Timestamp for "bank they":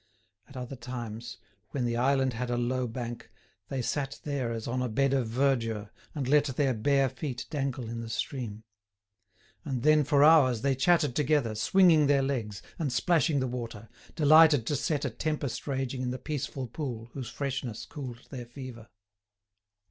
2.87-3.83